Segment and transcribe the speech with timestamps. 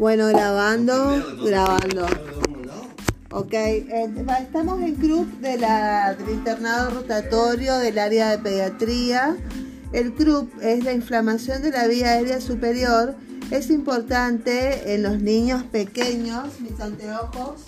[0.00, 2.06] Bueno, grabando, grabando.
[3.32, 4.10] Ok, eh,
[4.40, 9.36] estamos en CRUP de la, del internado rotatorio del área de pediatría.
[9.92, 13.14] El CRUP es la inflamación de la vía aérea superior.
[13.50, 17.60] Es importante en los niños pequeños, mis anteojos,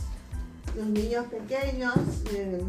[0.74, 1.94] los niños pequeños,
[2.32, 2.62] eh,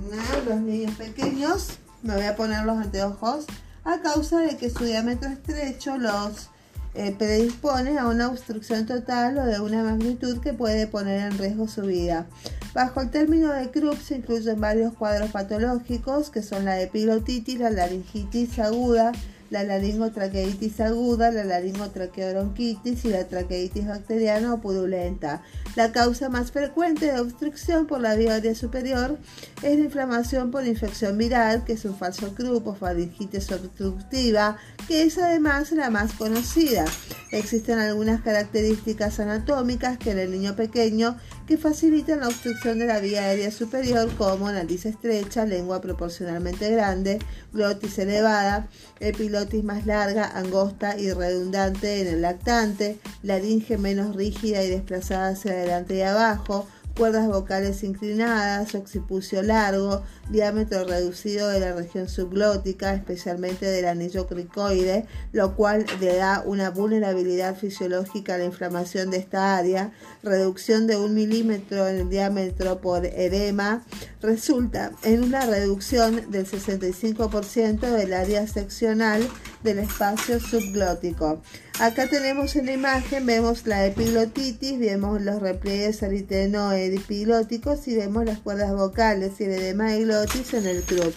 [0.46, 3.46] los niños pequeños, me voy a poner los anteojos,
[3.86, 6.50] a causa de que su diámetro estrecho los
[6.96, 11.68] eh, predispone a una obstrucción total o de una magnitud que puede poner en riesgo
[11.68, 12.28] su vida.
[12.74, 17.70] Bajo el término de Krupp se incluyen varios cuadros patológicos que son la epilotitis, la
[17.70, 19.12] laringitis aguda,
[19.54, 25.44] la laringotraqueitis aguda, la laringotraqueobronquitis y la traqueitis bacteriana o purulenta.
[25.76, 29.20] La causa más frecuente de obstrucción por la vía aérea superior
[29.62, 35.20] es la inflamación por infección viral, que es un falso grupo faringitis obstructiva, que es
[35.20, 36.86] además la más conocida.
[37.32, 41.16] Existen algunas características anatómicas que en el niño pequeño
[41.48, 47.20] que facilitan la obstrucción de la vía aérea superior como nariz estrecha, lengua proporcionalmente grande,
[47.52, 48.68] glotis elevada,
[49.00, 55.52] epilotis más larga, angosta y redundante en el lactante, laringe menos rígida y desplazada hacia
[55.52, 63.66] adelante y abajo, cuerdas vocales inclinadas, occipucio largo, diámetro reducido de la región subglótica, especialmente
[63.66, 69.58] del anillo cricoide, lo cual le da una vulnerabilidad fisiológica a la inflamación de esta
[69.58, 73.84] área, reducción de un milímetro en el diámetro por edema,
[74.24, 79.28] resulta en una reducción del 65% del área seccional
[79.64, 81.42] del espacio subglótico.
[81.80, 88.40] Acá tenemos en la imagen, vemos la epiglotitis, vemos los repliegues eriteno-epilóticos y vemos las
[88.40, 91.14] cuerdas vocales y el edema de glotis en el CRUP.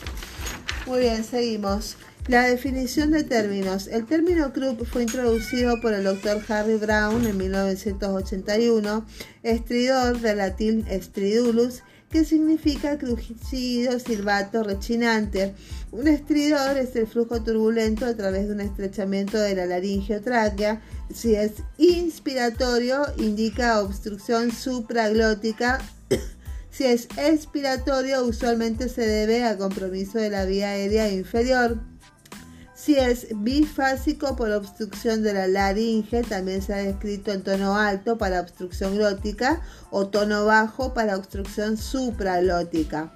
[0.87, 1.97] Muy bien, seguimos.
[2.29, 3.87] La definición de términos.
[3.87, 9.07] El término CRUP fue introducido por el doctor Harry Brown en 1981,
[9.45, 15.55] estridor de latín stridulus, que significa crujido, silbato, rechinante.
[15.93, 20.21] Un estridor es el flujo turbulento a través de un estrechamiento de la laringe o
[20.21, 20.83] tráquea.
[21.13, 25.81] Si es inspiratorio, indica obstrucción supraglótica.
[26.71, 31.81] si es expiratorio, usualmente se debe a compromiso de la vía aérea inferior.
[32.87, 38.17] Si es bifásico por obstrucción de la laringe, también se ha descrito en tono alto
[38.17, 39.61] para obstrucción glótica
[39.91, 43.13] o tono bajo para obstrucción supraglótica.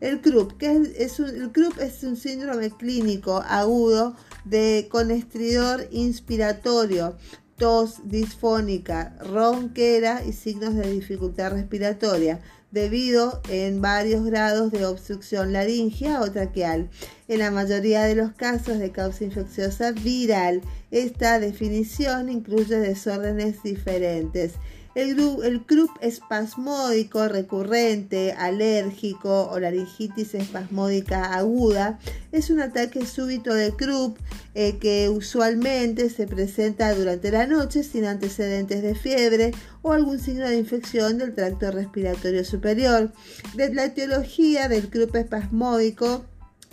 [0.00, 4.16] El CRUP, que es, un, síndrome clínico agudo
[4.46, 7.18] de, con estridor inspiratorio,
[7.58, 16.20] tos disfónica, ronquera y signos de dificultad respiratoria debido en varios grados de obstrucción laringea
[16.20, 16.90] o traqueal.
[17.28, 24.54] En la mayoría de los casos de causa infecciosa viral, esta definición incluye desórdenes diferentes.
[24.96, 32.00] El, el CRUP espasmódico recurrente, alérgico o laringitis espasmódica aguda
[32.32, 34.18] es un ataque súbito de CRUP
[34.54, 39.52] eh, que usualmente se presenta durante la noche sin antecedentes de fiebre
[39.82, 43.12] o algún signo de infección del tracto respiratorio superior.
[43.54, 46.24] De la etiología del CRUP espasmódico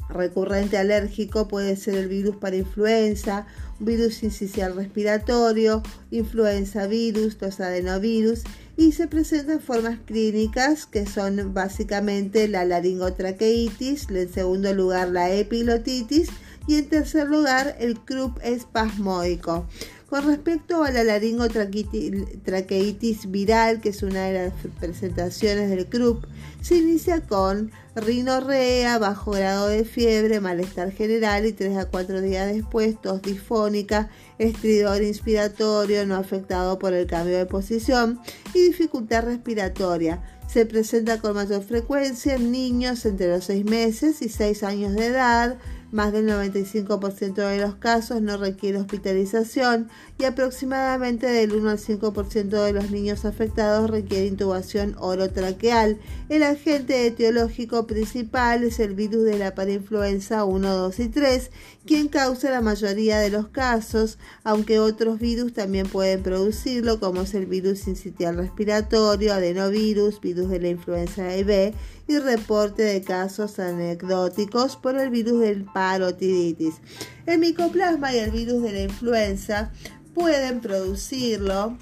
[0.09, 3.45] recurrente alérgico puede ser el virus para influenza,
[3.79, 8.43] virus incisional respiratorio, influenza virus, los adenovirus
[8.75, 16.29] y se presentan formas clínicas que son básicamente la laringotraqueitis, en segundo lugar la epilotitis
[16.67, 19.67] y en tercer lugar el croup espasmódico.
[20.09, 26.23] Con respecto a la laringotraqueitis viral, que es una de las presentaciones del CRUP,
[26.61, 32.53] se inicia con rinorrea, bajo grado de fiebre, malestar general y 3 a 4 días
[32.53, 34.09] después tos disfónica,
[34.39, 38.21] estridor inspiratorio no afectado por el cambio de posición
[38.53, 40.23] y dificultad respiratoria.
[40.47, 45.07] Se presenta con mayor frecuencia en niños entre los 6 meses y 6 años de
[45.07, 45.57] edad,
[45.91, 49.89] más del 95% de los casos no requiere hospitalización
[50.19, 55.97] y aproximadamente del 1 al 5% de los niños afectados requiere intubación orotraqueal.
[56.29, 61.51] El agente etiológico principal es el virus de la parainfluenza 1, 2 y 3,
[61.85, 67.33] quien causa la mayoría de los casos, aunque otros virus también pueden producirlo, como es
[67.33, 71.73] el virus incitial respiratorio, adenovirus, virus de la influenza y B
[72.07, 76.75] y reporte de casos anecdóticos por el virus del parotiditis.
[77.25, 79.71] El micoplasma y el virus de la influenza
[80.13, 81.77] pueden producirlo,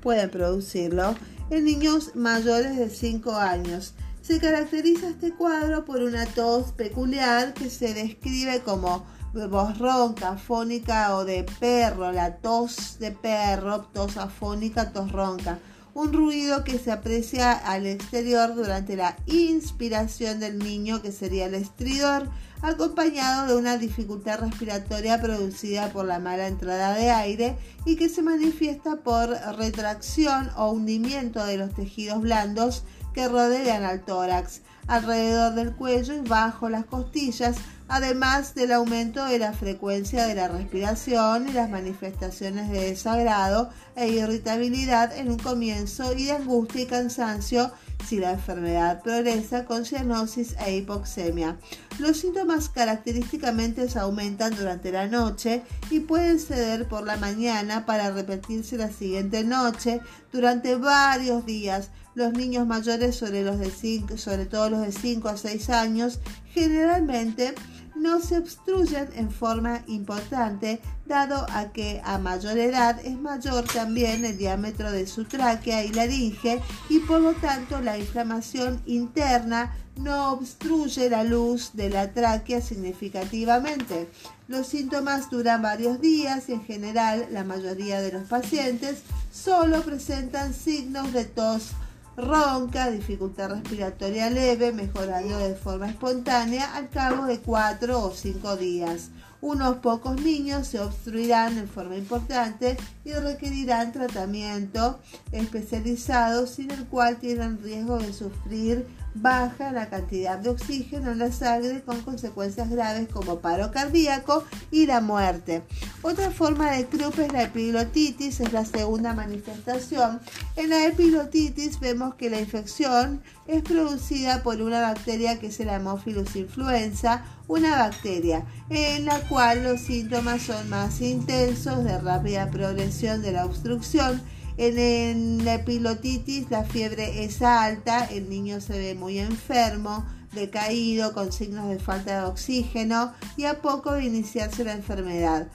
[0.00, 1.14] pueden producirlo
[1.50, 3.94] en niños mayores de 5 años.
[4.22, 11.16] Se caracteriza este cuadro por una tos peculiar que se describe como voz ronca, afónica
[11.16, 15.58] o de perro, la tos de perro, tos afónica, tos ronca.
[15.92, 21.54] Un ruido que se aprecia al exterior durante la inspiración del niño, que sería el
[21.54, 22.28] estridor,
[22.62, 28.22] acompañado de una dificultad respiratoria producida por la mala entrada de aire y que se
[28.22, 32.84] manifiesta por retracción o hundimiento de los tejidos blandos
[33.14, 37.56] que rodean al tórax, alrededor del cuello y bajo las costillas,
[37.88, 44.08] además del aumento de la frecuencia de la respiración y las manifestaciones de desagrado e
[44.08, 47.70] irritabilidad en un comienzo y de angustia y cansancio
[48.06, 51.56] si la enfermedad progresa con cianosis e hipoxemia.
[51.98, 58.76] Los síntomas característicamente aumentan durante la noche y pueden ceder por la mañana para repetirse
[58.76, 60.00] la siguiente noche
[60.32, 61.90] durante varios días.
[62.14, 66.18] Los niños mayores, sobre, los de cinco, sobre todo los de 5 a 6 años,
[66.52, 67.54] generalmente
[67.94, 74.24] no se obstruyen en forma importante, dado a que a mayor edad es mayor también
[74.24, 80.32] el diámetro de su tráquea y laringe y por lo tanto la inflamación interna no
[80.32, 84.08] obstruye la luz de la tráquea significativamente.
[84.48, 89.02] Los síntomas duran varios días y en general la mayoría de los pacientes
[89.32, 91.72] solo presentan signos de tos
[92.16, 99.10] ronca, dificultad respiratoria leve, mejorando de forma espontánea al cabo de cuatro o cinco días.
[99.40, 102.76] Unos pocos niños se obstruirán en forma importante
[103.18, 105.00] requerirán tratamiento
[105.32, 111.32] especializado sin el cual tienen riesgo de sufrir baja la cantidad de oxígeno en la
[111.32, 115.62] sangre con consecuencias graves como paro cardíaco y la muerte.
[116.02, 120.20] Otra forma de Krupp es la epiglotitis, es la segunda manifestación.
[120.56, 125.70] En la epiglotitis vemos que la infección es producida por una bacteria que es el
[125.70, 132.99] Haemophilus influenza, una bacteria en la cual los síntomas son más intensos de rápida progresión
[133.00, 134.20] de la obstrucción
[134.58, 141.32] en, la epilotitis la fiebre es alta, el niño se ve muy enfermo, decaído, con
[141.32, 145.48] signos de falta de oxígeno y a poco de iniciarse la enfermedad.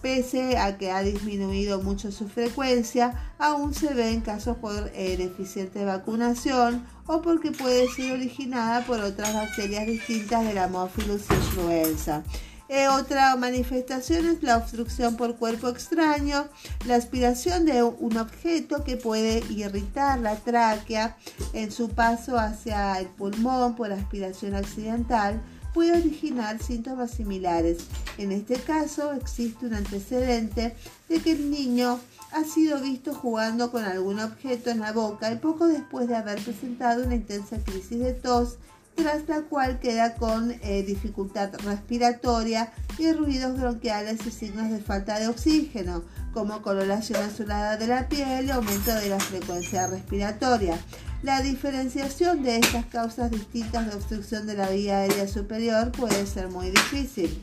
[0.00, 5.84] Pese a que ha disminuido mucho su frecuencia, aún se ven casos por eh, deficiente
[5.84, 12.22] vacunación o porque puede ser originada por otras bacterias distintas de la Haemophilus influenza.
[12.74, 16.46] Eh, otra manifestación es la obstrucción por cuerpo extraño,
[16.86, 21.18] la aspiración de un objeto que puede irritar la tráquea
[21.52, 25.42] en su paso hacia el pulmón por aspiración accidental
[25.74, 27.84] puede originar síntomas similares.
[28.16, 30.74] En este caso existe un antecedente
[31.10, 32.00] de que el niño
[32.32, 36.42] ha sido visto jugando con algún objeto en la boca y poco después de haber
[36.42, 38.56] presentado una intensa crisis de tos
[38.94, 45.18] tras la cual queda con eh, dificultad respiratoria y ruidos bronquiales y signos de falta
[45.18, 50.78] de oxígeno, como coloración azulada de la piel y aumento de la frecuencia respiratoria.
[51.22, 56.48] La diferenciación de estas causas distintas de obstrucción de la vía aérea superior puede ser
[56.48, 57.42] muy difícil.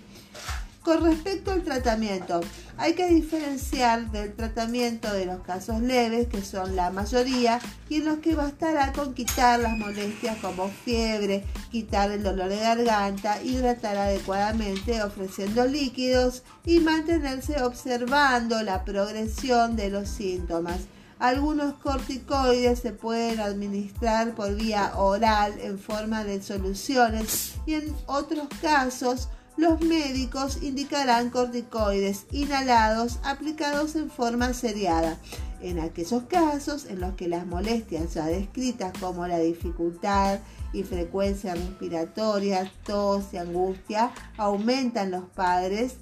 [0.83, 2.41] Con respecto al tratamiento,
[2.79, 7.59] hay que diferenciar del tratamiento de los casos leves, que son la mayoría,
[7.89, 12.59] y en los que bastará con quitar las molestias como fiebre, quitar el dolor de
[12.59, 20.79] garganta, hidratar adecuadamente ofreciendo líquidos y mantenerse observando la progresión de los síntomas.
[21.19, 28.47] Algunos corticoides se pueden administrar por vía oral en forma de soluciones y en otros
[28.61, 29.27] casos
[29.59, 35.17] los médicos indicarán corticoides inhalados aplicados en forma seriada.
[35.61, 40.39] En aquellos casos en los que las molestias ya descritas como la dificultad
[40.71, 45.95] y frecuencia respiratoria, tos y angustia aumentan los padres,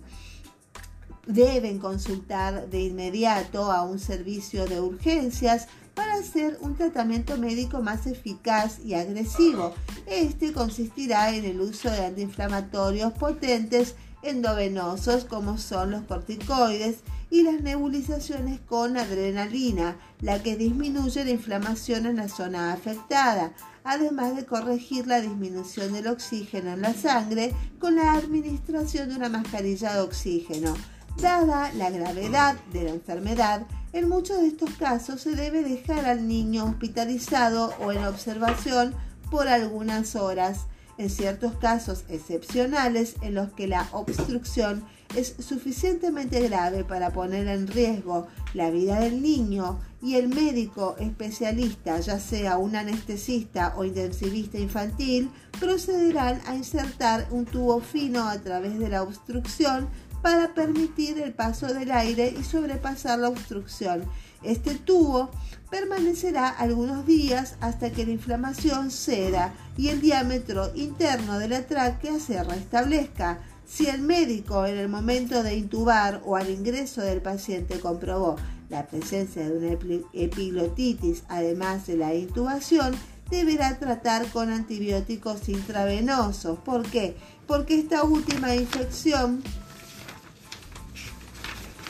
[1.25, 5.67] deben consultar de inmediato a un servicio de urgencias
[5.97, 9.73] para hacer un tratamiento médico más eficaz y agresivo.
[10.05, 16.99] Este consistirá en el uso de antiinflamatorios potentes endovenosos como son los corticoides
[17.31, 24.35] y las nebulizaciones con adrenalina, la que disminuye la inflamación en la zona afectada, además
[24.35, 29.93] de corregir la disminución del oxígeno en la sangre con la administración de una mascarilla
[29.93, 30.75] de oxígeno.
[31.19, 36.27] Dada la gravedad de la enfermedad, en muchos de estos casos se debe dejar al
[36.27, 38.93] niño hospitalizado o en observación
[39.31, 40.65] por algunas horas.
[40.97, 44.83] En ciertos casos excepcionales en los que la obstrucción
[45.15, 51.99] es suficientemente grave para poner en riesgo la vida del niño y el médico especialista,
[51.99, 55.29] ya sea un anestesista o intensivista infantil,
[55.59, 59.87] procederán a insertar un tubo fino a través de la obstrucción
[60.21, 64.03] para permitir el paso del aire y sobrepasar la obstrucción.
[64.43, 65.31] Este tubo
[65.69, 72.19] permanecerá algunos días hasta que la inflamación ceda y el diámetro interno de la tráquea
[72.19, 73.39] se restablezca.
[73.65, 78.37] Si el médico en el momento de intubar o al ingreso del paciente comprobó
[78.69, 82.93] la presencia de una epiglotitis además de la intubación,
[83.29, 86.59] deberá tratar con antibióticos intravenosos.
[86.59, 87.17] ¿Por qué?
[87.45, 89.43] Porque esta última infección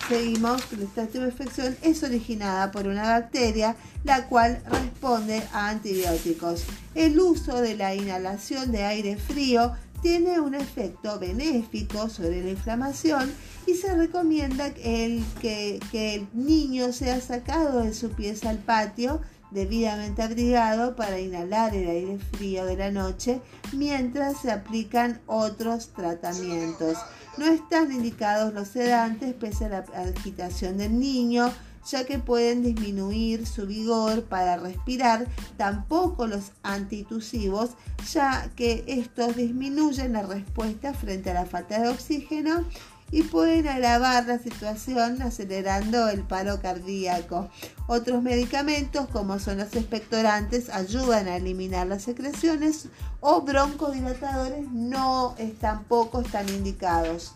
[0.07, 6.63] seguimos que esta infección es originada por una bacteria la cual responde a antibióticos.
[6.95, 13.31] El uso de la inhalación de aire frío tiene un efecto benéfico sobre la inflamación
[13.65, 19.21] y se recomienda el, que, que el niño sea sacado de su pieza al patio
[19.51, 23.41] debidamente abrigado para inhalar el aire frío de la noche
[23.73, 26.97] mientras se aplican otros tratamientos.
[27.37, 31.51] No están indicados los sedantes pese a la agitación del niño,
[31.89, 37.71] ya que pueden disminuir su vigor para respirar, tampoco los antitusivos,
[38.11, 42.65] ya que estos disminuyen la respuesta frente a la falta de oxígeno
[43.11, 47.49] y pueden agravar la situación acelerando el paro cardíaco.
[47.87, 52.87] Otros medicamentos, como son los expectorantes, ayudan a eliminar las secreciones
[53.19, 57.33] o broncodilatadores no tampoco están indicados.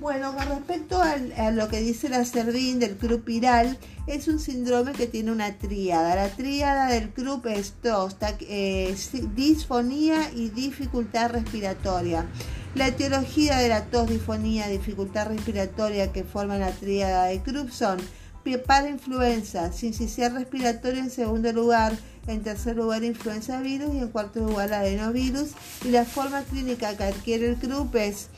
[0.00, 3.78] Bueno, con respecto a lo que dice la CERVIN del CRUP viral,
[4.08, 6.16] es un síndrome que tiene una tríada.
[6.16, 8.94] La tríada del CRUP es tos, eh,
[9.34, 12.26] disfonía y dificultad respiratoria.
[12.74, 17.98] La etiología de la tos, disfonía, dificultad respiratoria que forman la tríada de Krupp son
[18.66, 24.40] para influenza, sincicial respiratorio en segundo lugar, en tercer lugar influenza virus y en cuarto
[24.40, 25.50] lugar adenovirus.
[25.84, 28.28] Y la forma clínica que adquiere el Krupp es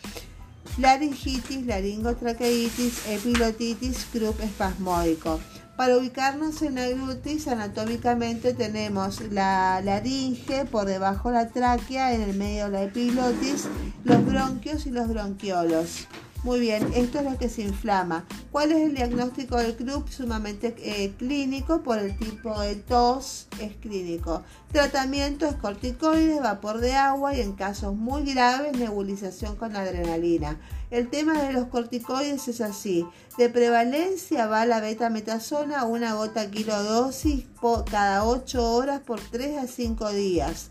[0.77, 5.41] laringitis, laringotraqueitis, epilotitis, Krupp espasmódico.
[5.77, 12.23] Para ubicarnos en la glutis, anatómicamente tenemos la laringe por debajo de la tráquea, en
[12.23, 13.69] el medio la epiglotis,
[14.03, 16.09] los bronquios y los bronquiolos.
[16.47, 18.25] Muy bien, esto es lo que se inflama.
[18.53, 20.09] ¿Cuál es el diagnóstico del club?
[20.09, 24.45] Sumamente eh, clínico por el tipo de tos, es clínico.
[24.71, 30.57] Tratamiento es corticoides, vapor de agua y en casos muy graves nebulización con adrenalina.
[30.93, 33.05] El tema de los corticoides es así.
[33.37, 37.45] De prevalencia va la betametasona, una gota kilodosis
[37.91, 40.71] cada 8 horas por 3 a 5 días.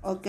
[0.00, 0.28] ¿Ok?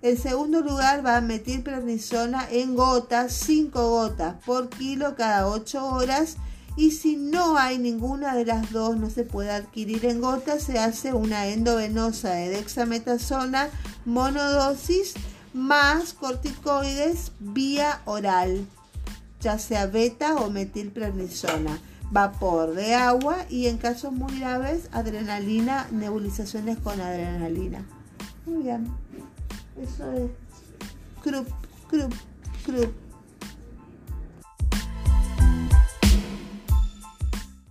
[0.00, 6.36] En segundo lugar va a metilprednisona en gotas, 5 gotas por kilo cada 8 horas.
[6.76, 10.78] Y si no hay ninguna de las dos, no se puede adquirir en gotas, se
[10.78, 13.70] hace una endovenosa de dexametasona
[14.04, 15.14] monodosis
[15.52, 18.64] más corticoides vía oral,
[19.40, 21.80] ya sea beta o metilprednisona,
[22.12, 27.84] vapor de agua y en casos muy graves adrenalina, nebulizaciones con adrenalina.
[28.46, 28.88] Muy bien,
[29.82, 30.30] eso es
[31.22, 31.48] crup,
[31.88, 32.14] crup,
[32.64, 33.07] crup.